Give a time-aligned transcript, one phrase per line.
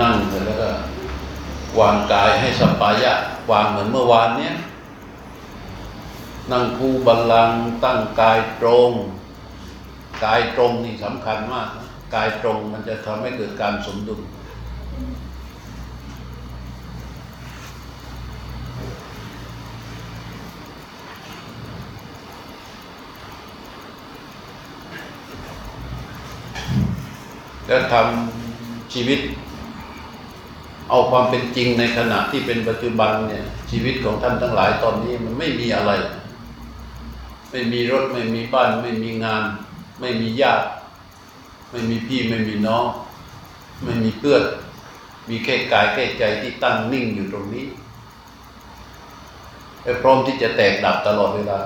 [0.00, 0.70] นั่งเสร็จแล้วก็
[1.80, 3.12] วางกายให้สปายะ
[3.50, 4.54] วางเหมือนเมื่อวานเนี้ย
[6.52, 7.50] นั่งคูบัลลัง
[7.84, 8.92] ตั้งกายตรง
[10.24, 11.68] กายตรงนี่สำคัญมาก
[12.14, 14.20] กายตรงมันจะทำให้เกิดการสมดุล
[27.66, 29.20] แล้วทำชีวิต
[30.90, 35.92] เอาความเป็นจริงในขณะที่เป็นปัจจุบันเนี่ย ชีวิตของท่านทั้งหลายตอนนี้มันไม่มีอะไร
[37.50, 39.42] ไม่มีรถไม่มีบ้าน ไม่มีงาน
[40.00, 40.66] ไม่มีญาติ
[41.70, 42.84] ไม่มีพี่ไม่มีน้อง
[43.84, 44.42] ไม่มีเพื่อน
[45.28, 47.66] มีแค่กายแค่ใจที่ตั้งนิ่งอยู่ตรงนี้
[49.82, 51.58] และพร้อมที่จะแตกดับตลอดเวลา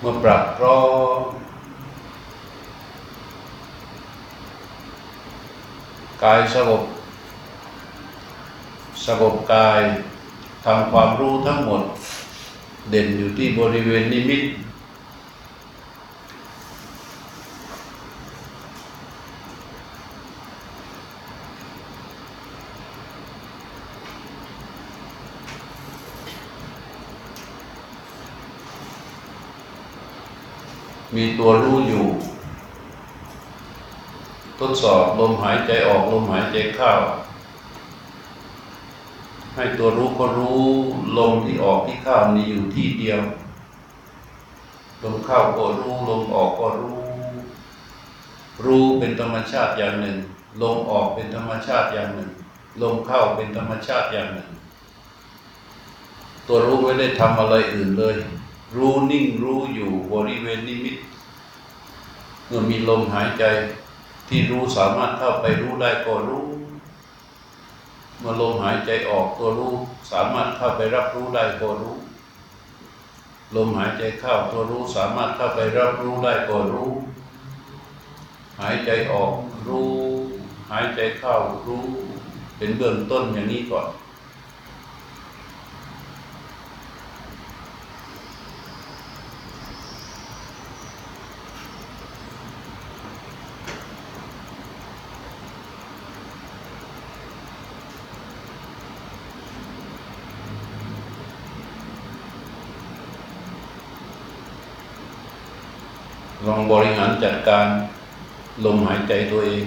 [0.00, 0.80] เมื่อปรับพร้อ
[1.18, 1.20] ม
[6.24, 6.82] กายสงบ
[9.06, 9.82] สงบกาย
[10.64, 11.82] ทำความรู้ทั้งหมด
[12.90, 14.42] เด่นอยู่ที่บริเวณนิมิต
[31.18, 32.06] มีตัวรู้อยู่
[34.58, 36.92] ทดสอบลมหายใจออกลมหายใจเข้า
[39.54, 40.62] ให้ตัวรู้ก็รู้
[41.18, 43.20] ลมที่ออกที่เข้ามีอยู่ที่เดียว
[45.02, 46.98] ลมเข้าก็รู้ลมออกก็รู้
[48.64, 50.16] รู้เป็นธรรมชาติอย่างหนึ่ง
[50.62, 52.30] ลมออกเป็นธรรมชาติอย่างหนึ่ง
[52.82, 54.48] ลมเข้าเป็นธรรมชาติอย่างหนึ่ง
[56.46, 58.16] ตัวรู้ไม่ได้ทำอะไรอื่นเลย
[58.76, 60.96] รู้นิ่งรู้อยู่บริเวณนิมิต
[62.50, 63.44] เมื่อมีลมหายใจ
[64.28, 66.46] ที่รู้สามารถเข้าไปรู้ได้ก็รู้
[68.18, 69.74] เมื่อลมหายใจออกตัวรู้
[70.12, 71.96] สามารถเข้าไปรับรู้ได้ก็รู้
[73.56, 76.92] ลมหายใจเข้าตัวรู้สามารถเข้าไปรับรู้ได้ก็รู้
[78.60, 79.32] หายใจออก
[79.68, 79.92] รู้
[80.70, 81.34] หายใจเข้า
[81.66, 81.84] รู้
[82.56, 83.88] เป็นเบื้องต้นอย่างนี้ก่อน
[106.46, 107.68] ลองบริหารจัด การ
[108.64, 109.64] ลมหายใจตัวเอง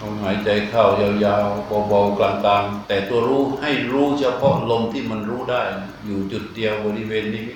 [0.00, 0.84] ลมหายใจเข้า
[1.24, 5.62] ยาวๆเบาๆกลางๆ แต่ตัวรู้ให้รู้เฉพาะลมที่มันรู้ได้
[6.04, 7.48] อยู่จุดเดียวบริเวณนี้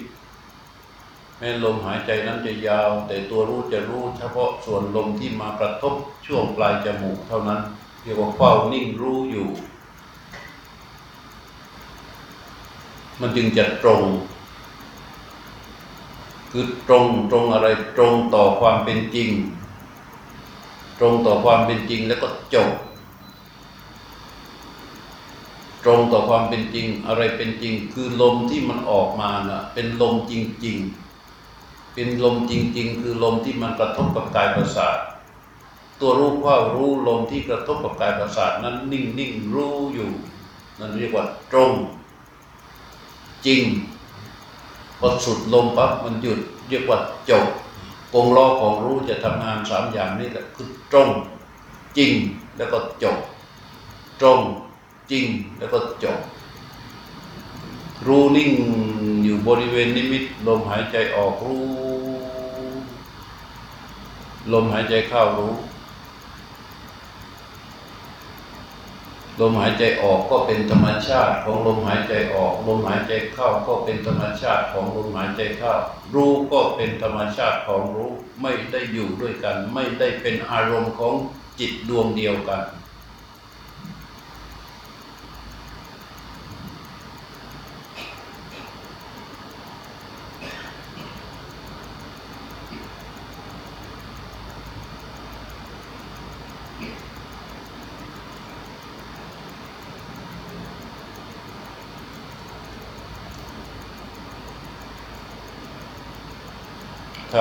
[1.38, 5.94] แม้ลมหายใจนั้นจะยาว แต่ตัวรู้จะรู้เฉพาะส่วนลมที่มากระทบ
[6.26, 7.60] ช่วงปลายจมูกเท่านั้น
[8.02, 9.48] เรียกว่าเฝ้านิ่งรู้อยู่
[13.20, 14.02] มันจึงจะตรง
[16.60, 19.30] คือตรงตรงอะไรตรงต่อความเป็นจริง
[20.98, 22.70] ตรงต่อความเป็นจริงแล้วก็จบ
[25.84, 30.32] ตรงต่อความเป็นจริงอะไรเป็นจริง คือลมที่มันออกมาน่ะเป็นลมจ
[30.64, 30.76] ริง
[31.34, 34.98] ๆ เป็นลมจริง ๆ คือลมที่มันกระทบกับกายประสาท
[36.00, 40.10] ตัวรู้ว่ารู้ลมที่กระทบกับกายประสาทนั้นนิ่งนิ่งรู้อยู่
[40.78, 41.72] นั่นเรียกว่าตรง
[43.46, 43.62] จริง
[44.98, 46.98] พอสุดลมปั๊บมันหยุดเรียกว่า
[47.30, 47.46] จบ
[48.14, 51.10] กงล้อของรู้จะทำงานสามอย่างนี่แหละคือตรง
[51.96, 52.12] จริง
[52.56, 53.18] แล้วก็จบ
[54.20, 54.40] ตรง
[55.10, 55.26] จริง
[55.58, 56.18] แล้วก็จบ
[58.06, 58.50] รู้นิ่ง
[59.24, 61.64] อยู่บริเวณนิมิตลมหายใจออกรู้
[64.52, 65.52] ลมหายใจเข้ารู้
[69.40, 75.74] ลมหายใจออกก็เป็นธรรมชาติของลมหายใจออก ลมหายใจเข้าก็เป็นธรรมชาติของลมหายใจเข้า
[76.14, 78.12] รู้ก็เป็นธรรมชาติของรู้
[78.42, 81.14] ไม่ได้อยู่ด้วยกัน ไม่ได้เป็นอารมณ์ของ
[81.58, 82.62] จิตดวงเดียวกัน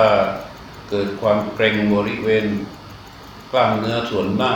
[0.04, 0.10] ้า
[0.90, 2.46] เกิดความเกร็งบริเวณ
[3.50, 4.52] กล้ามเนื้อส่วนหน้า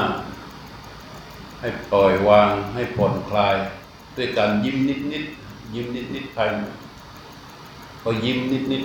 [1.60, 3.56] ให้ปล่อยวางให้ผ่อนคลาย
[4.16, 5.24] ด้วยการยิ้มนิดนิด
[5.74, 6.48] ยิ้มนิดนิดๆภาย
[8.02, 8.82] พอยิ้มนิดนิด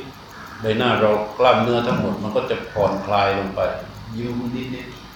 [0.62, 3.60] ใบหน้าเรากล้ามเนื้อทั้งหมดมันก็จะผ่อนคลายลงไป
[4.18, 5.08] ยิ้มนิดนิดๆ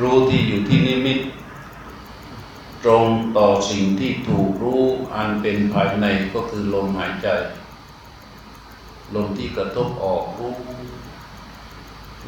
[0.00, 1.18] รู้ที่อยู่ที่นิมิต
[2.84, 3.06] ตรง
[3.38, 4.84] ต่อสิ่งที่ถูกรู้
[5.14, 7.28] อันเป็นภายในก็คือลมหายใจ
[9.14, 10.54] ลมที่กระทบออกรู้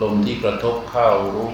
[0.02, 1.52] ลมที่กระทบเข้ารู้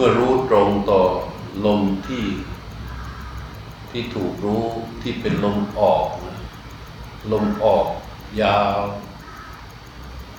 [0.00, 1.02] มื่อรู้ตรงต่อ
[1.66, 2.26] ลมที่
[3.90, 4.64] ที่ถูกรู้
[5.02, 6.38] ที่เป็นลมออกนะ
[7.32, 7.86] ลมออก
[8.42, 8.80] ยาว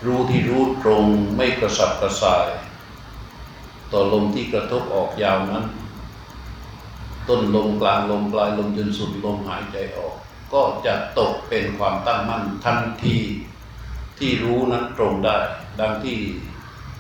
[0.06, 2.48] รู้ที่รู้ตรงไม่กระสับกระส่าย
[3.92, 5.66] ต่อลมที่กระทบออกยาวนั้น
[7.28, 10.16] ต้นลมกลางลมปลายลมจนสุดลมหายใจออก
[10.54, 13.18] ก็จะตกเป็นความตั้งมั่นทันที
[14.18, 15.38] ที่รู้นั้นตรงได้
[15.80, 16.18] ดังที่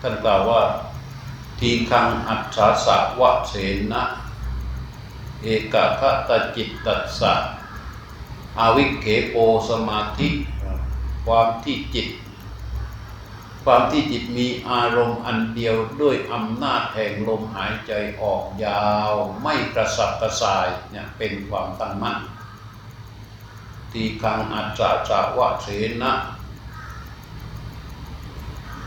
[0.01, 0.63] ท่านกล่าวว่า
[1.59, 3.53] ทีคังอัจฉาสะวะเส
[3.91, 4.03] นะ
[5.43, 7.33] เอกคตจิตตัสสะ
[8.59, 9.35] อาวิเคโป
[9.69, 10.29] สมาธิ
[11.25, 12.07] ความที่จิต
[13.63, 17.91] ความที่จิตมีอารมณ์อันเดียวด้วยอำนาจแห่งลมหายใจ
[18.21, 22.17] ออกยาว ไม่กระสับกระส่ายเนี่ยเป็นความตั้งมั่น
[23.91, 25.67] ทีคังอัจฉาสะวะเส
[26.01, 26.13] นะ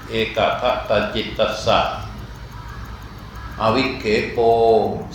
[0.09, 1.79] เอกคตจิตตัสสะ
[3.63, 4.39] อวิเคโป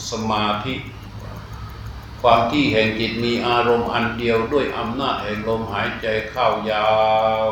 [0.10, 0.76] สมาธิ
[2.22, 6.90] ความที่แห่งจิตมีอารมณ์อันเดียวด้วยอำนาจแห่งลมหายใจเข้ายา
[7.48, 7.50] ว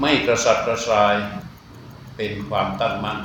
[0.00, 1.16] ไม่กระสับกระส่าย
[2.16, 3.18] เป็นความตั้งมั่น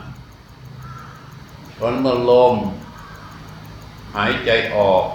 [1.74, 2.56] เพราะเมื่อลม
[4.16, 5.06] หายใจออก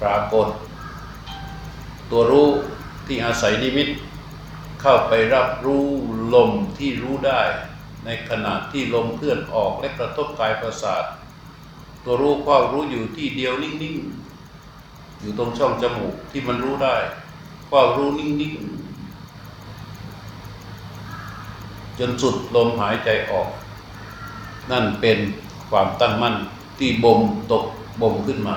[0.00, 0.48] ปรากฏ
[2.10, 2.50] ตัวรู้
[3.06, 3.88] ที่อาศัยนิมิต
[4.80, 5.86] เข้าไปรับรู้
[6.34, 7.42] ลมที่รู้ได้
[8.04, 11.04] ในขณะที่ลมเคลื่อนออกและกระทบกายประสาท
[12.04, 16.96] ตัวรู้ความรู้อยู่ที่เดียวนิ่งๆ อยู่ตรงช่องจมูกที่มันรู้ได้
[17.70, 18.82] ความรู้นิ่งๆ
[21.98, 23.48] จนสุดลมหายใจออก
[24.70, 25.18] นั่นเป็น
[25.70, 26.34] ความตั้งมั่น
[26.78, 27.20] ที่บ่ม
[27.52, 27.64] ตก
[28.00, 28.56] บ่มขึ้นมา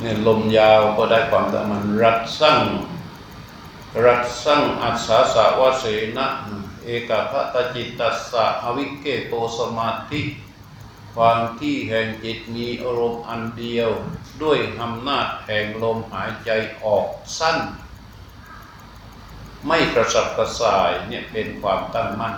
[0.00, 2.60] เนี่ยลมยาวก็ได้ความแตั้งมันรัดสั่ง
[4.04, 5.84] รัดสั่งอัศสาสาวเส
[6.16, 6.26] นะ
[6.84, 10.20] เอกคตจิตตัสสะอวิเกโปสมาธิ
[11.14, 13.90] ความที่แห่งจิตมีอารมณ์อันเดียว
[14.42, 16.50] ด้วยอำนาจแห่งลมหายใจ
[16.84, 17.06] ออก
[17.38, 17.58] สั้น
[19.66, 22.34] ไม่กระสับกระส่ายเนี่ยเป็นความตั้งมั่น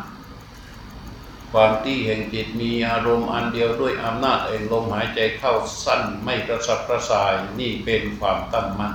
[1.52, 8.94] ความที่แห่งจิตมีอารมณ์อันเดียวด้วยอำนาจแห่งลมหายใจเข้าสั้นไม่กระสับกระส่ายนี่เป็นความตั้งมั่น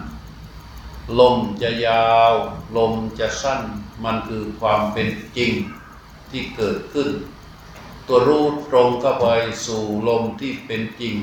[1.19, 2.33] ลมจะยาว
[2.77, 3.61] ลมจะสั้น
[4.03, 5.51] มันคือความเป็นจริง
[6.31, 7.09] ที่เกิดขึ้น
[8.07, 9.27] ตัวรู้ตรงเข้าไป
[9.65, 11.15] สู่ลมที่เป็นจริง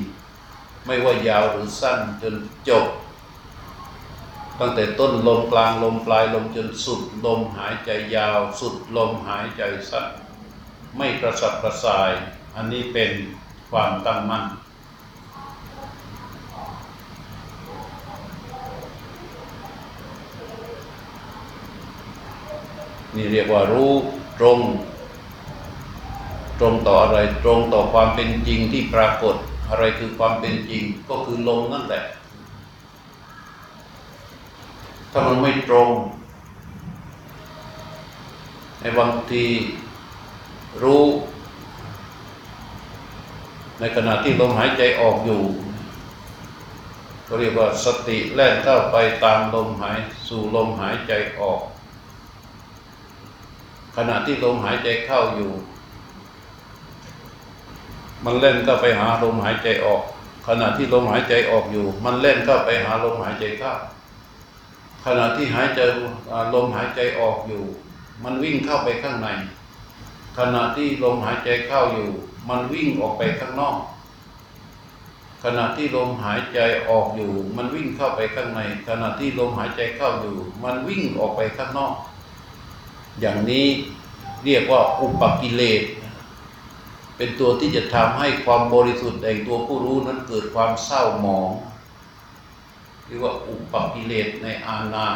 [0.86, 2.34] ไม่ว่ายาวหรือสั้นจน
[2.68, 2.86] จบ
[4.58, 10.08] ตั้งแต่ต้นลมกลางลมปลายลมจนสุดลมหายใจยาว สุดลมหายใจสั้น
[10.96, 12.10] ไม่กระสับกระส่าย
[12.56, 13.10] อันนี้เป็น
[13.70, 14.44] ความตั้งมั่น
[23.16, 23.92] นี่เรียกว่ารู้
[24.38, 24.58] ตรง
[26.60, 29.36] ตรงต่ออะไรตรงต่อความเป็นจริงที่ปรากฏ
[29.70, 32.04] อะไรคือความเป็นจริงก็คือลมนั่นแหละ
[35.12, 35.88] ถ้ามันไม่ตรง
[38.80, 39.44] ในบางที
[40.82, 41.04] รู้
[43.80, 45.42] ในขณะที่ลมหายใจออกอยู่
[47.26, 49.98] ก็เรียกว่าสติแล่นเข้าไปตามลมหาย
[50.28, 51.60] สู่ลมหายใจออก
[53.96, 55.52] ขณะที่ลมหายใจเข้าอยู่
[58.24, 60.02] มันเล่นเข้าไปหาลมหายใจออก
[60.48, 63.72] ขณะที่ลมหายใจออกอยู่ มันเล่นเข้าไปหาลมหายใจเข้า
[65.04, 65.80] ขณะที่หายใจ
[66.54, 67.64] ลมหายใจออกอยู่
[68.24, 69.28] มันวิ่งเข้าไปข้างใน
[70.38, 72.08] ขณะที่ลมหายใจเข้าอยู่
[72.48, 73.76] มันวิ่งออกไปข้างนอก
[75.44, 76.58] ขณะที่ลมหายใจ
[76.88, 81.94] ออกอยู่ มันวิ่งเข้าไปข้างใน ขณะที่ลมหายใจเข้าอยู่ มันวิ่งออกไปข้างนอก
[83.20, 83.66] อย่างนี้
[84.44, 85.82] เรียกว่าอุปกิเลส
[87.16, 91.50] เป็นตัวที่จะทำให้ความบริสุทธิ์แห่งตัวผู้รู้นั้นเกิดความเศร้าหมอง
[93.06, 95.06] เรียกว่าอุปกิเลสในอาณา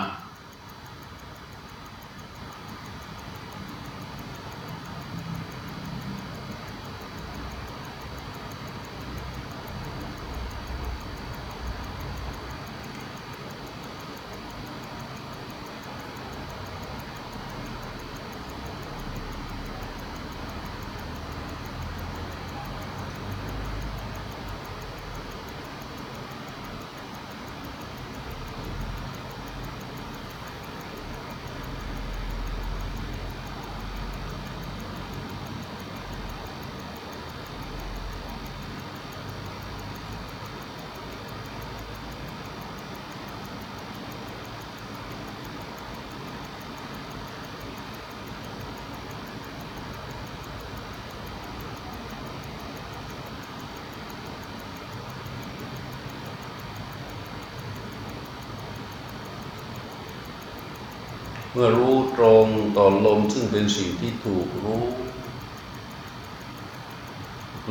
[61.56, 62.46] เมื่อรู้ตรง
[62.76, 64.82] ต่อลมซึ่งเป็นสิ่งที่ถูกรู้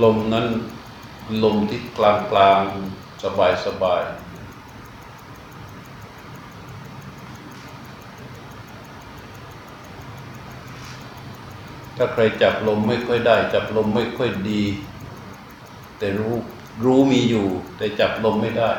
[0.03, 0.47] ลมนั้น
[1.43, 2.61] ลมที่กลางกลาง
[3.23, 4.03] สบายสบาย
[11.97, 14.63] ถ้าใครจับลมไม่ค่อยได้ จับลมไม่ค่อยดี
[15.97, 16.35] แต่รู้
[16.83, 17.47] รู้มีอยู่
[17.77, 18.71] แต่จับลมไม่ได้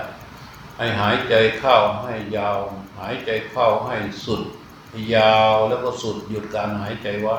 [0.78, 2.58] ให้หายใจเข้าให้ยาว
[3.00, 3.96] หายใจเข้าให้
[4.26, 4.42] สุด
[5.14, 7.36] ยาวแล้วก็สุดหยุดการหายใจไว้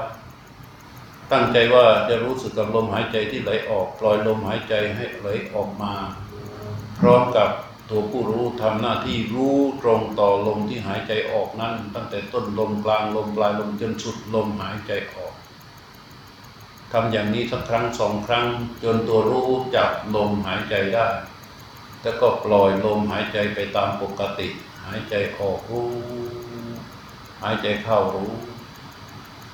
[1.32, 5.94] ตั้งใจว่าจะรู้สึกกับลมหายใจที่ไหลออกปล่อยลมหายใจให้ไหลออกมา
[7.00, 7.50] พร้อมกับ
[7.90, 15.34] ตัวผู้รู้ทำหน้าที่รู้ตรงต่อลมที่หายใจออกนั้น ตั้งแต่ต้นลมกลางลมปลายลมจนสุดลมหายใจออก
[16.92, 18.48] ทำอย่างนี้สักครั้งสองครั้ง
[18.84, 21.08] จนตัวรู้จับลมหายใจได้
[22.02, 24.48] แล้วก็ปล่อยลมหายใจไปตามปกติ
[24.86, 25.90] หายใจออกรู้
[27.42, 28.32] หายใจเข้ารู้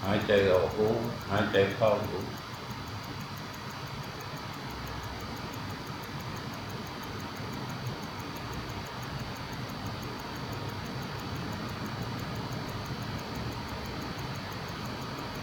[0.04, 0.94] หายใจออกรู้
[1.30, 2.24] หายใจเข้ารู้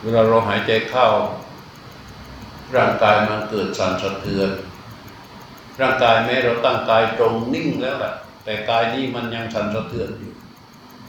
[0.02, 1.06] เวลาเราหายใจเข้า
[2.76, 4.50] ร่างกายมันเกิดสั่นสะเทือน
[5.80, 8.12] ร่างกายแม้เราตั้งกายตรงนิ่งแล้วแหละ
[8.44, 10.32] แต่กายนี้มันยังสั่นสะเทือนอยู่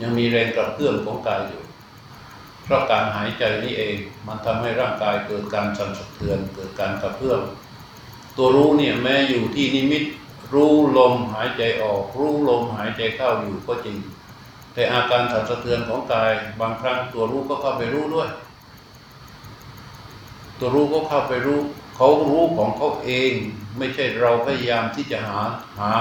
[0.01, 1.63] ยังมีแรงกระเพื่อมของกายอยู่
[2.63, 7.41] เพราะการหายใจนี่เองมันทำให้ร่างกายเกิดการสั่นสะเทือน เกิดการกระเพื่อม
[8.37, 10.03] ตัวรู้เนี่ยแม้อยู่ที่นิมิต
[10.53, 13.97] รู้ลมหายใจออก รู้ลมหายใจเข้าอยู่ก็จริง
[14.73, 18.29] แต่อาการสั่นสะเทือนของกาย บางครั้งตัวรู้ก็เข้าไปรู้ด้วย
[20.59, 21.59] ตัวรู้ก็เข้าไปรู้
[21.95, 23.33] เขารู้ของเขาเอง
[23.77, 25.39] ไม่ใช่เราพยายามที่จะหา
[25.79, 25.91] หา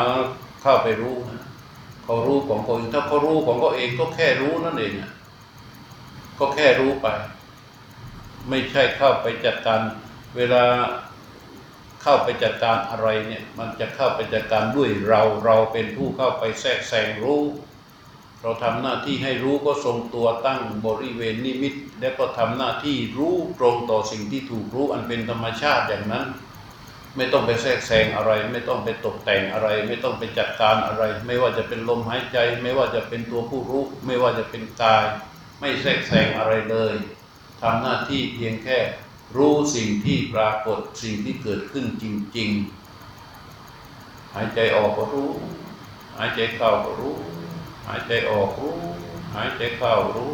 [0.63, 1.48] เข้าไปรู้นะ
[2.11, 4.93] เขารู้ของเขาเองถ้าเขารู้ของเขาเองก็แค่รู้นั่นเอง
[6.39, 7.07] ก็แค่รู้ไป
[8.49, 9.81] ไม่ใช่เข้าไปจัดการ
[10.37, 10.65] เวลา
[12.03, 17.43] เข้าไปจัดการอะไรเนี่ย มันจะเข้าไปจัดการด้วยเราเราเป็นผู้เข้าไปแทรกแซงรู้
[18.43, 26.27] เราทำหน้าที่ให้รู้ก็ทรงตัวตั้งบริเวณนิมิต แล้วก็ทำหน้าที่รู้ตรงต่อสิ่งที่ถูกรู้อันเป็นธรรมชาติอย่างนั้น
[27.17, 35.05] ไม่ต้องไปแทรกแซงอะไร ไม่ต้องไปตกแต่งอะไร ไม่ต้องไปจัดการอะไร ไม่ว่าจะเป็นลมหายใจ ไม่ว่าจะเป็นตัวผู้รู้ ไม่ว่าจะเป็นกาย
[35.61, 36.95] ไม่แทรกแซงอะไรเลย
[37.61, 38.79] ทำหน้าที่เพียงแค่
[39.37, 42.05] รู้สิ่งที่ปรากฏสิ่งที่เกิดขึ้นจ
[42.37, 42.51] ริง
[43.37, 45.31] ๆ หายใจออกก็รู้
[46.19, 47.15] หายใจเข้าก็รู้
[47.87, 48.77] หายใจออกรู้
[49.35, 50.33] หายใจเข้ารู้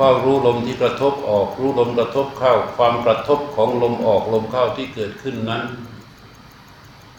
[0.00, 5.64] เฝ้ารู้ลมที่กระทบออก รู้ลมกระทบเข้า ความกระทบของลมออกลมเข้าที่เกิดขึ้นนั้น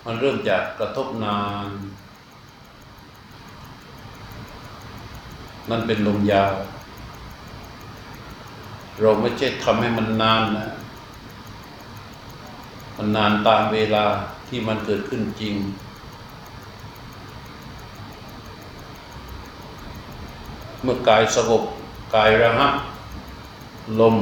[0.06, 1.70] มันเริ่มจากกระทบนาน
[5.70, 6.56] นั่นเป็นลมยาว
[9.00, 10.70] เราไม่ใช่ทำให้มันนานนะ
[12.98, 14.06] มันนานตามเวลา
[14.48, 15.56] ที่มันเกิดขึ้นจริง
[20.84, 21.64] เมื่อกายสงบ
[22.16, 22.68] กายระหั
[24.00, 24.16] ลม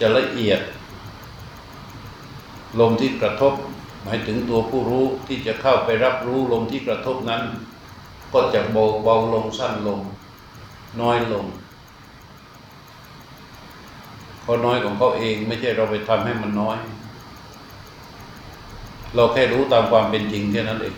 [0.00, 0.60] จะละเอียด
[2.80, 3.54] ลมที่กระทบ
[4.02, 7.42] หมายถึงตัวผู้รู้ที่จะเข้าไปรับรู้ลมที่กระทบนั้น
[8.32, 10.00] ก็จะเบาเบาลงสั้นลง
[11.00, 11.46] น้อยลง
[14.42, 16.78] เขาน้อยของเขาเองไม่ใช่เราไปทำให้มันน้อย
[19.14, 20.96] เราแค่รู้ตามความเป็นจริงแค่นั้นเอง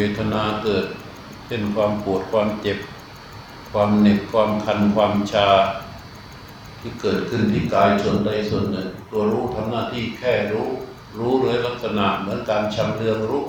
[0.00, 0.86] เวทนาเกิด
[1.46, 2.78] เช่นความปวดความเจ็บ
[3.72, 5.48] ความเหน็บความคันความชา
[6.80, 10.68] ที่เกิดขึ้นที่กายส่วนใดส่วนหนึ่ง ตัวรู้ทำหน้าที่แค่รู้
[11.18, 13.44] รู้เลยลักษณะเหมือนการชำเลืองรู้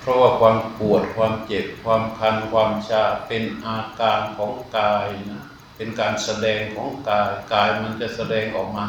[0.00, 5.42] เพราะว่าความปวดความเจ็บ ความคันความชาเป็นอาการของกายนะ
[5.76, 8.86] เป็นการแสดงของกายกายมันจะแสดงออกมา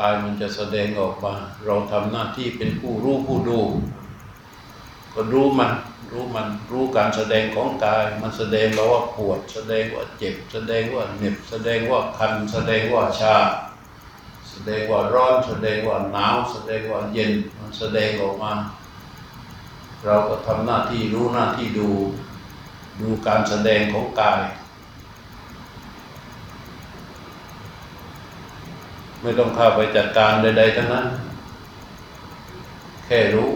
[0.00, 1.34] กายมันจะแสดงออกมา
[1.64, 3.60] เราทำหน้าที่เป็นผู้รู้ผู้ดู
[5.14, 5.72] ก็รู้มัน
[6.12, 13.36] รู้มันรู้การแสดงของกาย มันแสดงเราว่าปวด แสดงว่าเจ็บ แสดงว่าเหน็บแสดงว่าคัน แสดงว่าชา
[14.50, 18.52] แสดงว่าร้อน แสดงว่าหนาว แสดงว่าเย็น มันแสดงออกมา
[20.04, 21.88] เราก็ทำหน้าที่รู้หน้าที่ดู
[23.00, 24.40] ดูการแสดงของกาย
[29.22, 31.06] ไม่ต้องเข้าไปจัดการใด ๆ ทั้งนั้น
[33.06, 33.50] แค่รู้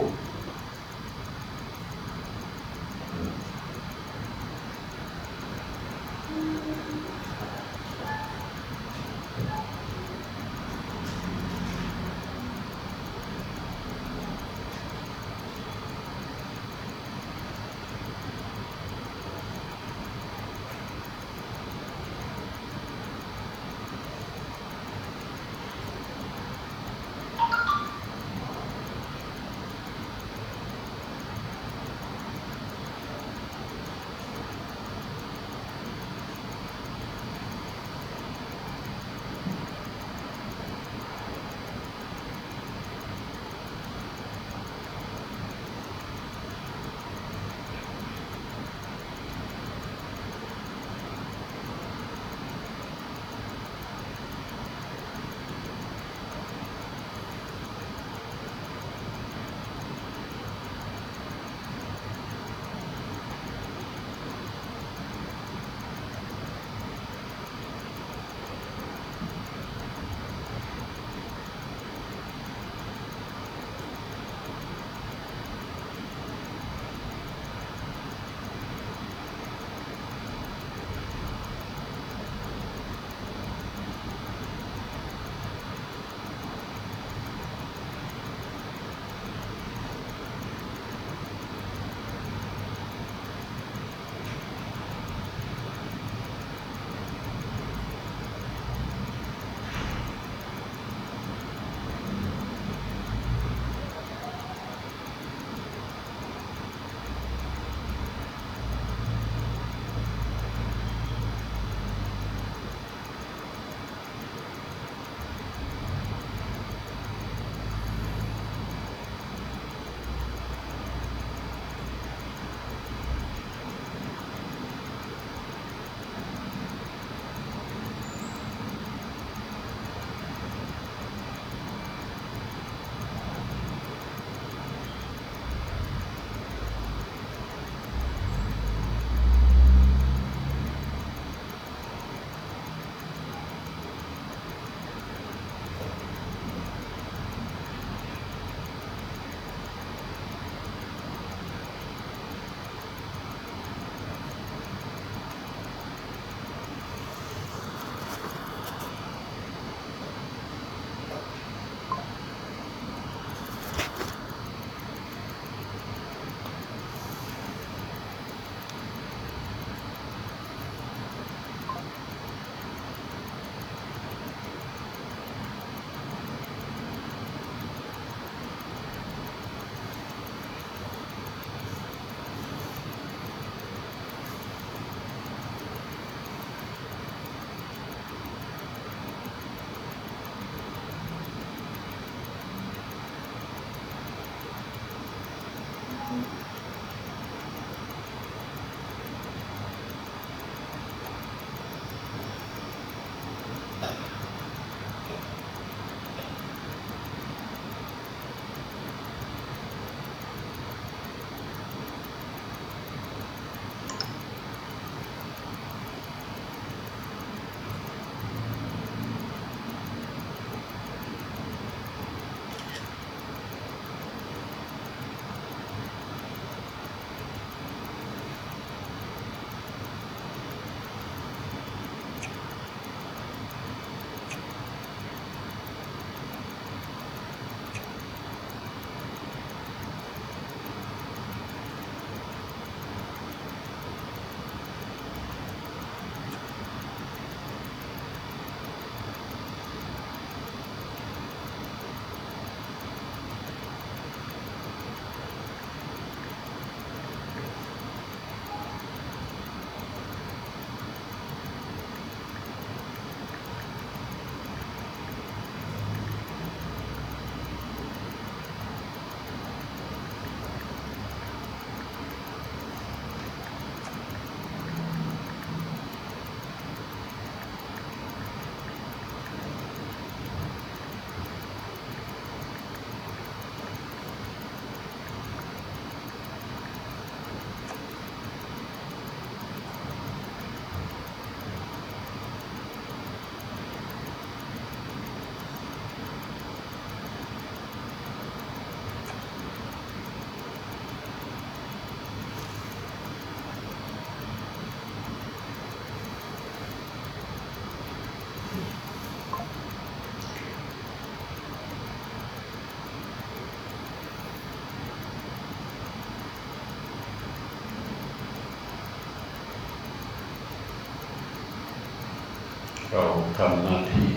[323.38, 324.10] ทำหน้าที่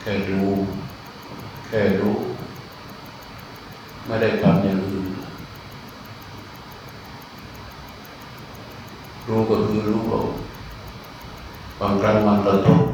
[0.00, 0.50] แค่รู้
[1.66, 2.16] แค่รู้
[4.06, 5.06] ไม่ได้ทำอย่างอื่น
[9.28, 10.28] รู้ก็คือรู้ลม
[11.80, 12.84] บางครั้งมันกระทบ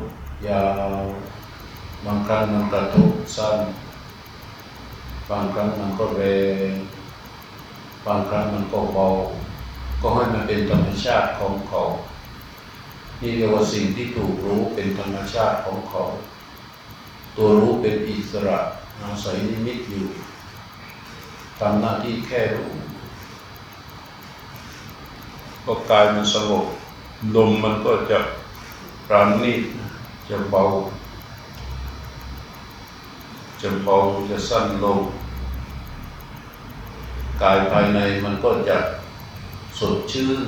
[0.49, 0.97] ยาว
[2.05, 3.59] บางครั้งมันกระทบสั้น
[5.31, 6.23] บางครั้งมันก็แร
[6.71, 6.73] ง
[8.07, 9.07] บางครั้งมันก็เบา
[10.01, 11.83] ก็ให้มันเป็นธรรมชาติของเขา
[13.23, 16.03] นี่เรียกว่าสิ่งที่ถูกรู้เป็นธรรมชาติของเขา
[17.37, 18.59] ตัวรู้เป็นอิสระ
[19.03, 20.07] อาศัยนิมิตอยู่
[21.59, 22.71] ทำหน้าที่แค่รู้
[25.65, 26.67] ก็กายมันสงบ
[27.35, 28.19] ลมมันก็จะ
[29.09, 29.63] ปราณีต
[30.29, 30.63] จะเบา
[33.61, 33.97] จะเบา
[34.29, 35.01] จะสั้นลง
[37.43, 38.77] กายภายในมันก็จะ
[39.79, 40.43] สดชื่น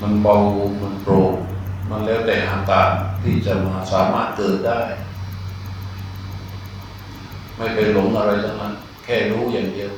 [0.00, 0.36] มันเบา
[0.82, 1.34] มันโปร่ง
[1.90, 2.90] มันแล้วแต่อาการ
[3.22, 4.80] ที่จะมาสามารถเกิดได้
[7.56, 9.92] ไม่ไปหลงอะไรทั้งนั้น แค่รู้อย่างเดียว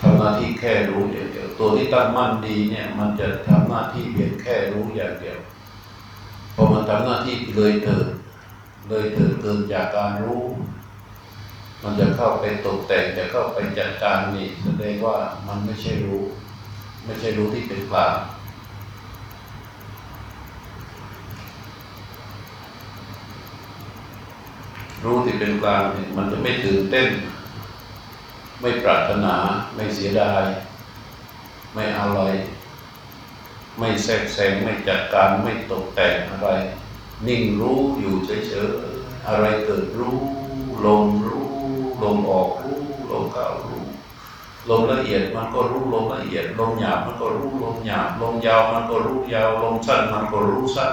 [0.00, 5.38] ทำหน้าที่แค่รู้อย่างเดียว ตัวที่ตั้งมั่นดีเนี่ย มันจะทำหน้าที่เพียงแค่รู้อย่างเดียว
[6.54, 8.08] พอมันทำหน้าที่เลยเถิด
[8.88, 10.44] เลยเถิดเกินจากการรู้
[11.82, 16.24] มันจะเข้าไปตกแต่งจะเข้าไปจัดการนี่แสดงว่ามันไม่ใช่รู้
[17.10, 18.16] ไม่ใช่รู้ที่เป็นกลาง
[25.04, 27.08] รู้ที่เป็นกลางเนี่ยมันจะไม่ตื่นเต้น
[28.60, 29.36] ไม่ปรารถนา
[29.74, 30.44] ไม่เสียดาย
[31.72, 32.20] ไม่อะไร
[33.78, 36.48] ไม่แทรกแซงไม่จัดการไม่ตกแต่งอะไร
[37.26, 40.16] นิ่งรู้อยู่เฉยๆอะไรเกิดรู้
[40.84, 41.48] ลมรู้
[42.02, 43.79] ลมออกรู้ ลมเข้ารู้
[44.68, 50.92] ลมละเอียดมันก็รู้ลมละเอียด ลมหยาบมันก็รู้ลมหยาบ ลมยาวมันก็รู้ยาว ลมสั้นมันก็รู้สั้น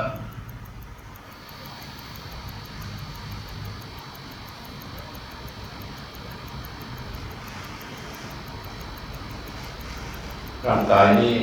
[10.66, 11.36] ร่างกายนี้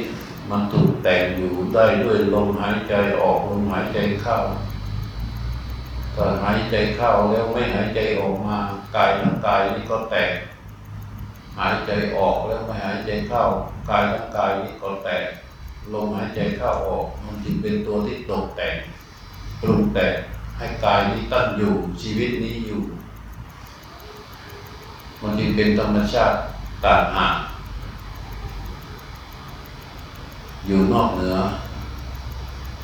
[0.51, 4.39] มันถูกแต่งอยู่ได้ด้วยลมหายใจออกลมหายใจเข้า
[6.15, 8.59] ถ้าหายใจเข้าแล้วไม่หายใจออกมา
[8.97, 10.31] กายทั้งกายนี้ก็แตก
[11.59, 13.43] หายใจออกแล้วไม่หายใจเข้า
[13.91, 15.25] กายทั้งกายนี้ก็แตก
[15.93, 18.77] ลมหายใจเข้าออก มันจึงเป็นตัวที่ตกแต่ง
[19.61, 20.15] ปรุงแต่ง
[20.59, 22.81] ให้กายนี้ตั้งอยู่ชีวิตนี้อยู่
[25.21, 26.37] มันจึงเป็นธรรมชาติ
[26.85, 27.37] ต่างหาก
[30.67, 31.37] อยู่นอกเหนือ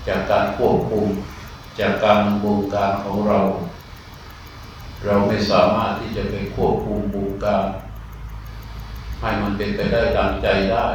[0.06, 1.06] จากการควบคุม
[1.78, 3.40] จากการบงการของเรา
[5.04, 7.66] เราไม่สามารถที่จะไปควบคุมบงการ
[9.20, 10.86] ให้มันเป็นไปได้ดังใจได้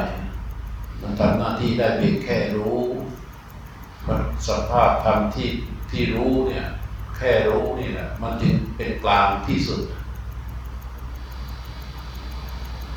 [1.01, 2.79] มันทำหน้าที่ได้เพียงแค่รู้
[4.47, 5.49] สภาพธรรมที่
[5.91, 6.65] ที่รู้เนี่ย
[7.17, 9.81] แค่รู้นี่แหละมันจึงเป็นกลางที่สุด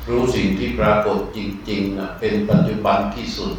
[0.07, 1.39] รู้สิ่งที่ปรากฏจ
[1.69, 3.53] ริงๆนะเป็นปัจจุบันที่สุด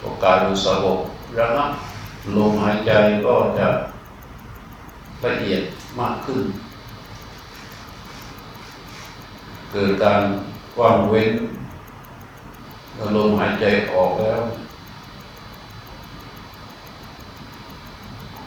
[0.00, 0.36] โอกาส
[0.66, 0.98] สงบ
[1.38, 1.72] ระงับ
[2.36, 2.92] ลมหายใจ
[3.26, 3.68] ก็จะ
[5.24, 5.62] ละเอียด
[6.00, 6.42] มากขึ้น
[9.72, 10.22] เกิดการ
[10.76, 11.30] กว้างเว้น
[12.94, 14.40] เมื่อลมหายใจออกแล้ว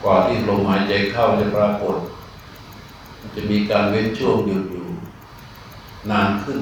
[0.02, 1.98] กว่าที่ลมหายใจเข้าจะปรากฏ
[3.36, 4.86] จะมีการเว้นช่วงหยุดอยู่
[6.10, 6.60] นานขึ้น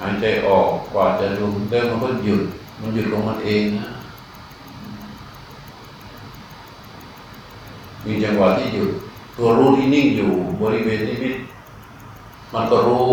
[0.00, 2.42] หายใจออกกว่าจะลมแล้วมันก็หยุด
[2.80, 3.86] มันหยุดของมันเองนะ
[8.04, 8.90] มีจังหวะที่หยุด
[9.36, 11.36] ตัวรู้ที่นิ่งอยู่บริเวณนิมิต
[12.52, 13.06] มันก็รู้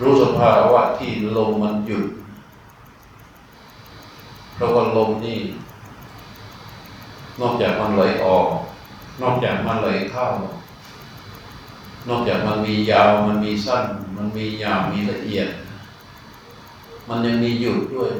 [0.00, 2.06] รู้สภาวะที่ลมมันหยุด
[4.54, 5.38] เพราะว่าลมนี่
[7.40, 8.46] นอกจากมันไหลออก
[9.22, 10.26] นอกจากมันไหลเข้า
[12.08, 13.84] นอกจากมันมียาวมันมีสั้น
[14.16, 15.48] มันมีหยาบมีละเอียด
[17.12, 18.12] มันยังมีหยุดด้วย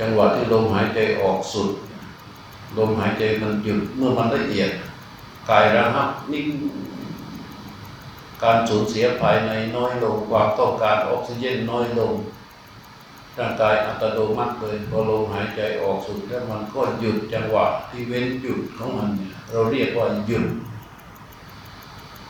[0.00, 1.70] จังหวะที่ลมหายใจออกสุด
[2.78, 4.70] ลมหายใจมันหยุดเมื่อมันละเอียด
[5.50, 6.46] กายระหับนิ่ง
[8.42, 12.12] การสูญเสียภายในน้อยลงความต้องการออกซิเจนน้อยลง
[13.38, 20.44] ร่างกายอัตโนมัติเลยพอลมหายใจออกสุดแล้วมันก็หยุดจังหวะที่เว้นหยุดของมันเนี่ยเราเรียกว่าหยุด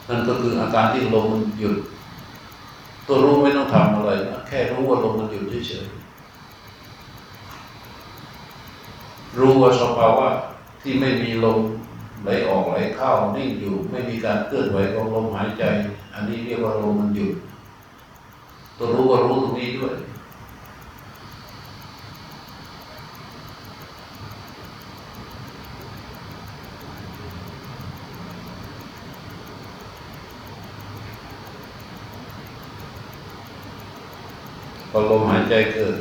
[0.09, 1.77] นั่นก็คืออาการที่ลมมันหยุด
[3.13, 5.91] ตัวรู้ไม่ต้องทำอะไรนะแค่รู้ว่าลมมันหยุดเฉยๆ
[9.39, 10.29] รู้ว่าสภาวะ
[10.83, 11.59] ที่ไม่มีลม
[12.23, 15.65] ไหลออกไหลเข้านิ่งอยู่ ไม่มีการเคลื่อนไหวของลมหายใจ
[16.15, 17.33] อันนี้เรียกว่าลมมันหยุด
[18.79, 19.95] ตัวรู้ว่ารู้ตรงนี้ด้วย
[34.91, 35.97] พอลมหายใจเกิด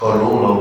[0.00, 0.60] ก็รู้ลม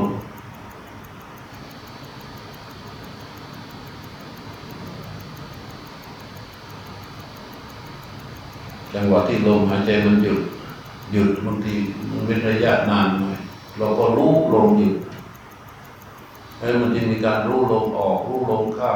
[8.94, 10.42] จังหวะที่ลมหายใจมันหยุด
[11.14, 11.76] หยุดบางที
[12.12, 13.38] มันเป็นระยะนานหน่อย
[13.78, 14.96] เราก็รู้ลมหยุด
[16.58, 18.94] แล้วมันจะมีการรู้ลมออก รู้ลมเข้า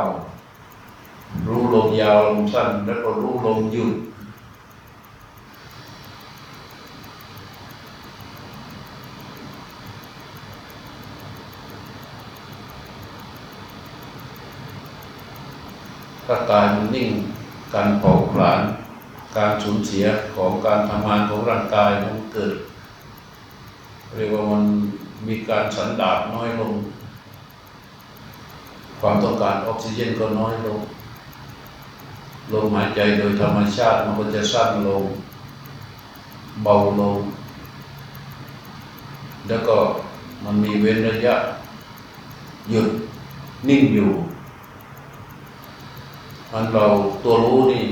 [1.48, 3.94] รู้ลมยาวลมสั้น แล้วก็รู้ลมหยุด
[16.26, 17.12] ถ้ากายมันนิ่ง
[17.74, 18.62] การเผาผลาญ
[19.38, 20.06] การสูญเสีย
[20.36, 22.54] ของการทำงานของร่างกายมันเกิด
[24.16, 24.64] เรียกว่ามัน
[25.28, 26.74] มีการสันดาบน้อยลง
[29.00, 30.80] ความต้องการออกซิเจนก็น้อยลง
[32.52, 35.04] ลมหายใจโดยธรรมชาติมันก็จะสั้นลง
[36.64, 37.20] เบาลง
[39.48, 39.78] แล้วก็
[40.44, 41.36] มันมีเว้นระยะ
[42.72, 42.90] หยุด
[43.70, 44.12] นิ่งอยู่
[46.56, 46.88] มันเรา
[47.24, 47.86] ตัวรู้นี่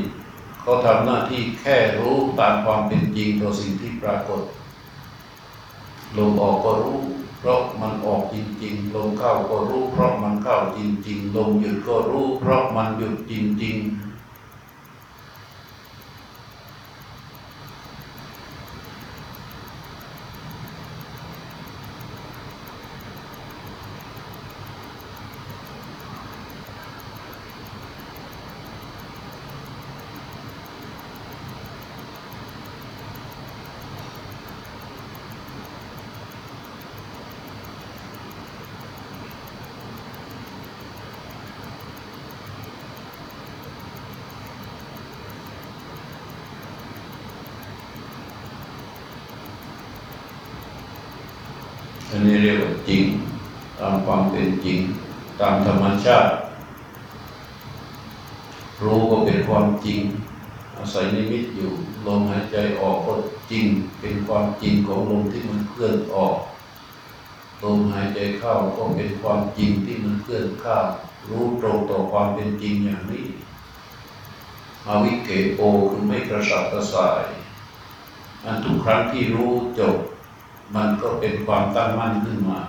[0.61, 4.41] เขาทำหน้าที่แค่รู้ตามความเป็นจริงต่อสิ่งที่ปรากฏ
[6.17, 7.01] ลมออกก็รู้
[7.39, 14.11] เพราะมันออกจริง ๆ ลมเข้าก็รู้ เพราะมันเข้าจริง ๆ ลมหยุดก็รู้ เพราะมันหยุดจริง ๆ
[52.13, 53.03] อันนี้เรียกว่าจริง
[53.79, 54.79] ตามความเป็นจริง
[55.39, 56.31] ตามธรรม ชาติ
[58.83, 59.99] รู้ก็เป็นความจริง
[60.77, 61.71] อาศัยนิมิตอยู่
[62.05, 63.13] ลมหายใจออกก็
[63.51, 63.65] จริง
[63.99, 66.35] เป็นความจริงของลมที่มันเคลื่อนออก
[67.63, 70.77] ลมหายใจเข้าก็เป็นความจริงที่มันเคลื่อนเข้า
[71.29, 73.27] รู้ตรงต่อความเป็นจริงอย่างนี้
[74.87, 75.59] อาวิเกโป
[75.89, 77.23] คือไม่กระสับกระส่าย
[78.43, 79.97] อันทุกครั้งที่รู้จบ
[80.75, 82.59] มันก็เป็นความตั้งมั่นขึ้นมา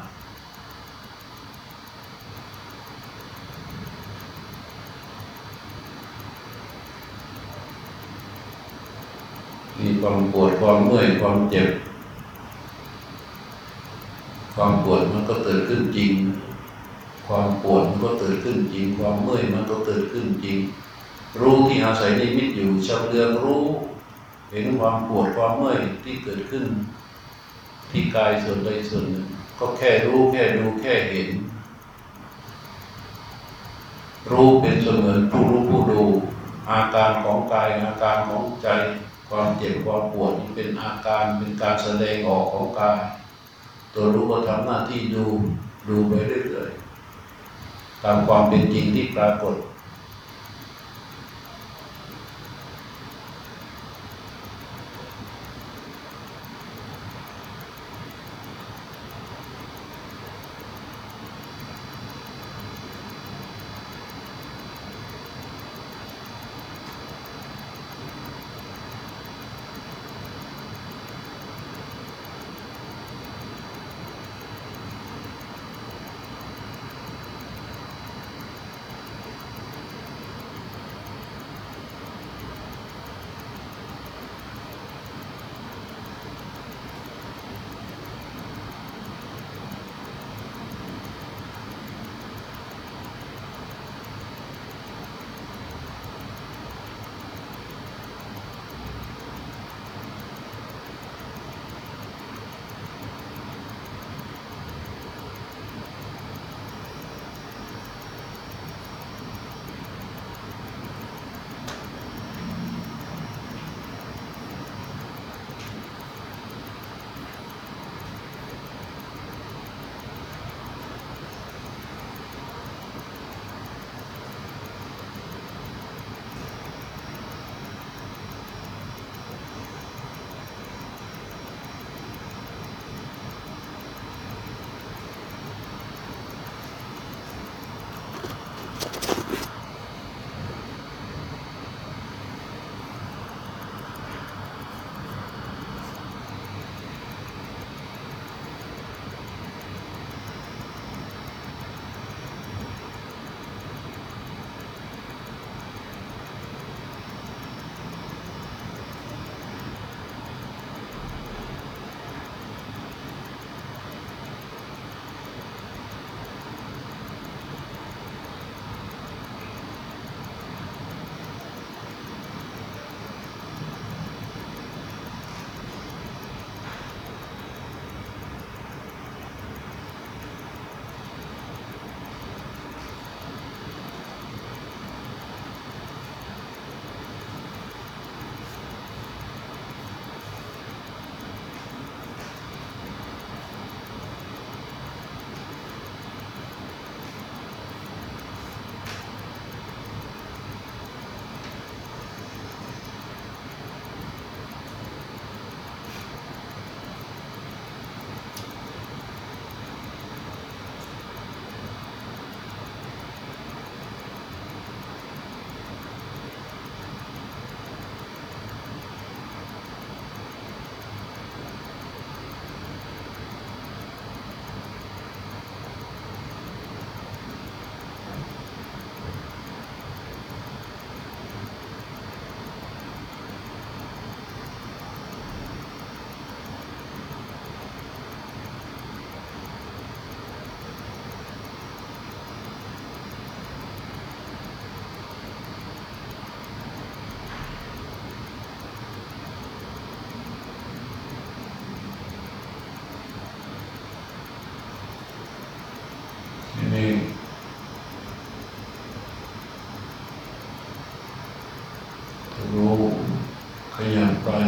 [9.79, 11.69] มี ความปวดความเมื่อยความเจ็บ
[14.55, 16.13] ความปวดมันก็เกิดขึ้นจริง
[17.27, 20.59] ความปวดมันก็เกิดขึ้นจริง ความเมื่อยมันก็เกิดขึ้นจริง
[21.41, 23.65] รู้ที่อาศัยนิมิตอยู่ชำเลืองรู้
[24.51, 26.65] เห็นความปวดความเมื่อยที่เกิดขึ้น
[27.91, 29.27] ที่กายส่วนใดส่วนหนึ่ง
[29.59, 31.29] ก็แค่รู้แค่ดูแค่เห็น
[34.31, 36.03] รู้เป็นเสมือนผู้รู้ผู้ดู
[36.71, 38.69] อาการของกายอาการของใจ
[39.33, 43.01] ความเจ็บความปวดนี่เป็นอาการเป็นการแสดงออกของกาย
[43.95, 45.25] ตัวรู้ก็ทำหน้าที่ดู
[45.89, 49.55] ดูไปเรื่อยๆตามความเป็นจริงที่ปรากฏ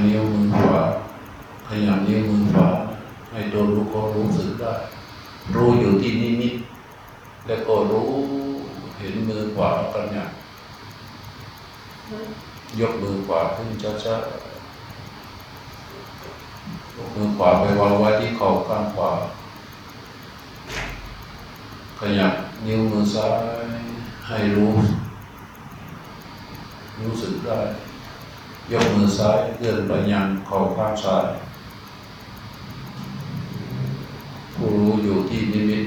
[0.06, 0.82] นิ้วมือขวา
[1.68, 2.68] ขยับนิ้วมือขวา
[3.30, 4.72] ให้ตัวรู้ก็รู้สึกได้
[5.54, 6.54] รู้อยู่ที่นิมิต
[7.46, 8.08] แล้วก็รู้
[8.98, 10.22] เห็นมือขวาตอนนี้
[12.80, 14.54] ยกมือขวาขึ้นช้าๆ
[16.96, 19.10] ยกมือขวาไปวางไว้ที่เข่าข้างขวา
[21.98, 22.34] ขยับ
[22.66, 23.74] นิ้วมือซ้าย
[24.28, 24.72] ให้รู้
[28.72, 31.26] ยกมือซ้ายเลื่อนไปยังเข่าข้างซ้าย
[34.54, 35.84] ผู้รู้อยู่ที่นิมิต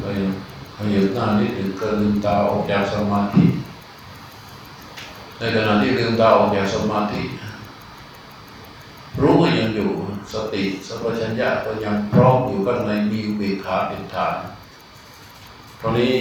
[0.00, 0.04] ไป
[0.76, 3.44] ขยับหน้านิดหนึ่งก็ลืมตาออกจากสมาธิ
[5.38, 7.22] ในขณะที่ลืมตาออกจากสมาธิ
[9.20, 9.90] รู้ก็ยังอยู่
[10.32, 14.36] สติสัมปชัญญะก็ยังพร้อมอยู่ข้างในมีอุเบขาเป็นฐาน
[15.80, 16.14] ตอนนี้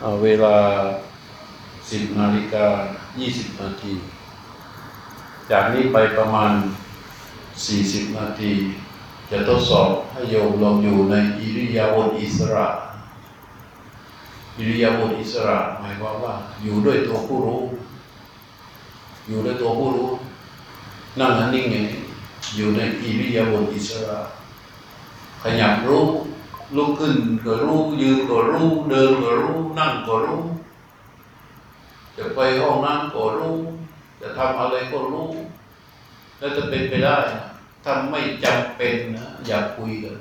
[0.00, 0.56] เเวลา
[1.90, 2.66] สิบนาฬิกา
[3.18, 3.92] ยี่สิบนาที
[5.50, 6.52] จากนี้ไปประมาณ
[7.66, 8.52] สี่สิบนาที
[9.30, 12.66] จะทดสอบให้โยมลองอยู่ในอิริยาบถอิสระ
[14.58, 17.62] อิริยาบถอิสระหมายความว่าอยู่ด้วยตัวผู้รู้
[19.28, 20.10] อยู่ด้วยตัวผู้รู้
[21.18, 21.98] นั่งนิ่งอย่างนี้
[22.56, 24.18] อยู่ในอิริยาบถอิสระ
[25.42, 26.06] ขยับรู้
[26.76, 30.42] ลุกขึ้นก็รู้ยืนก็รู้เดินก็รู้นั่งก็รู้
[32.16, 33.58] จะไปห้องน้ำก็รู้
[34.20, 35.30] จะทำอะไรก็รู้
[36.38, 37.44] แล้วจะเป็นไปได้นะ
[37.84, 40.16] ถ้าไม่จำเป็นนะอย่าคุยกัน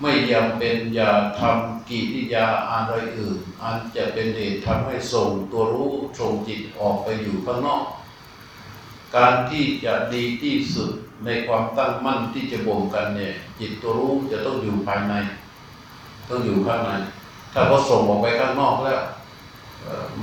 [0.00, 7.84] ไม่จำเป็นอย่าทำกิริยาอะไรอื่นอันจะเป็นเหตุทำให้ส่งตัวรู้ส่งจิตออกไปอยู่ข้างนอก
[9.16, 10.90] การที่จะดีที่สุด
[11.24, 15.14] ในความตั้งมั่นที่จะบ่มกันเนี่ย จิตตัวรู้จะต้องอยู่ภายใน
[16.28, 16.90] ต้องอยู่ข้างใน
[17.52, 19.00] ถ้าเขาส่งออกไปข้างนอกแล้ว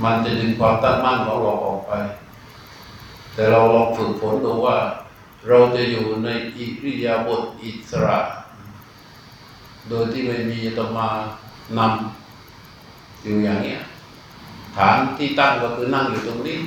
[0.02, 1.92] มันจะดึงความตั้งมั่นของเราออกไป
[3.34, 4.78] แต่เราลองฝึกฝนดูว่า
[5.48, 8.18] เราจะอยู่ในอิริยาบถอิสระ
[9.88, 11.08] โดยที่ไม่มีอาตมา
[11.78, 13.80] นำอยู่อย่างเนี้ย
[14.76, 16.58] ฐานที่ตั้งก็คือนั่งอยู่ตรงนี้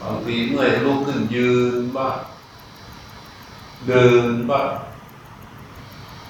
[0.00, 1.50] บางทีเมื่อยลุกขึ้นยื
[1.80, 2.16] นบ้าง
[3.88, 4.68] เดินบ้าง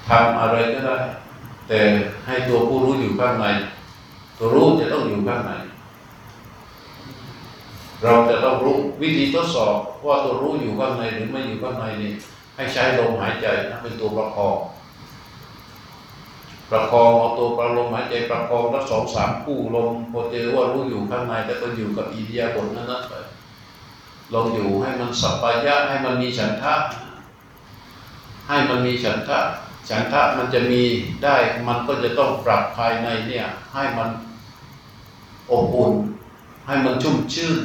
[0.09, 0.99] ทำอะไรก็ได้
[1.69, 1.81] แต่
[2.27, 3.47] ให้ตัวผู้รู้อยู่ข้างใน
[4.39, 5.53] ตัวรู้จะต้องอยู่ข้างใน
[8.05, 9.75] เราจะต้องรู้วิธีทดสอบ
[10.07, 12.13] ว่าตัวรู้อยู่ข้างในหรือไม่อยู่ข้างในนี่
[12.57, 14.57] ให้ใช้ลมหายใจนะเป็นตัวประคอง
[16.71, 23.13] ประคองเอาตัวประลมหายใจประคองแล้วสองสามคู่ลมพอเจอว่ารู้อยู่ข้างในแต่ก็อยู่กับอิริยาบถนั้นนะไป
[24.33, 26.75] ลองอยู่ให้มันสัปปายะให้มันมีฉันทะ
[28.49, 29.39] ให้มันมีฉันทะ
[29.89, 30.83] ฉันทะมันจะมี
[31.25, 31.37] ได้
[31.69, 34.09] มันก็จะต้องปรับภายในเนี่ย ให้มัน
[35.51, 35.93] อบอุ่น
[36.67, 37.59] ให้มันชุ่มชื่น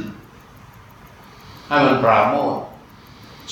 [1.74, 2.56] ให้มันปราโมท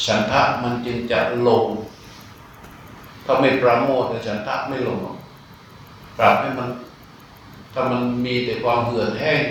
[0.06, 1.66] ฉันทะมันจึงจะลง
[3.26, 5.00] ถ้าไม่ปราโมทฉันทะไม่ลง
[6.18, 6.70] ปรับให้มัน
[7.74, 9.42] ถ้ามันมีแต่ความเหือดแห้ง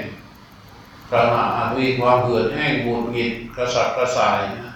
[1.11, 4.75] ขณะอาจมีความเหือดแห้งหงุดหงิดกระสับกระส่ายนะ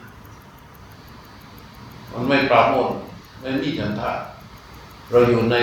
[2.12, 2.90] มันไม่ปราโมท
[3.40, 4.10] ไม่มีฉันทะ
[5.10, 5.56] เราอยู่ใน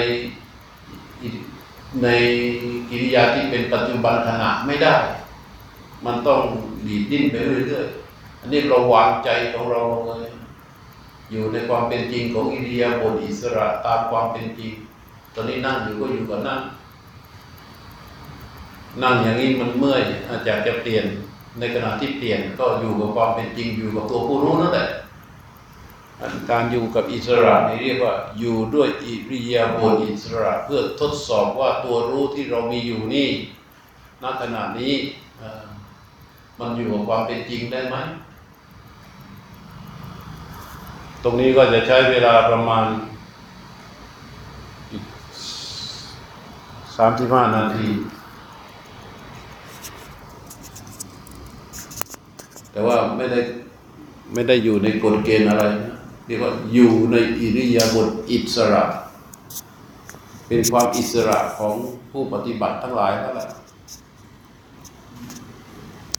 [2.03, 2.07] ใน
[2.89, 4.95] กิริยาที่เป็นปัจจุบันขณะไม่ได้
[6.05, 6.39] มันต้อง
[6.87, 8.00] ดีดดิ้นไปเรื่อยๆ
[8.41, 10.31] อันนี้เราวางใจของเราลงเลย
[11.31, 14.71] อยู่ในความเป็นจริงของอิริยาบถอิสระตามความเป็นจริง
[15.33, 16.59] ตอนนี้นั่งอยู่ก็อยู่กับนั่ง
[19.03, 21.05] นั่งอย่างนี้มันเมื่อยอาจจะจะเปลี่ยน
[21.59, 24.87] ในขณะที่เปลี่ยนก็อยู่กับความเป็นจริงอยู่กับตัวผู้รู้นั่นแหละ
[26.49, 33.29] การอยู่กับอิสระนี่เรียกว่า อยู่ด้วยอิริยาบถอิสระ เพื่อทดสอบว่าตัวรู้ที่เรามีอยู่นี่
[34.23, 34.93] ณขณะนี้
[36.59, 37.95] มันอยู่กับความเป็นจริงได้ไหม
[41.23, 42.85] ตรงนี้ก็จะใช้เวลาประมาณ
[46.97, 47.87] สามสิบห้านาที
[52.71, 53.39] แต่ว่าไม่ได้
[54.33, 55.93] ไม่ได้อยู่ในกฎเกณฑ์อะไรนะ
[56.25, 58.83] เรียกว่าอยู่ในอิริยาบถอิสระ
[60.47, 61.73] เป็นความอิสระของ
[62.11, 63.47] ผู้ปฏิบัติทั้งหลายนั่นแหละ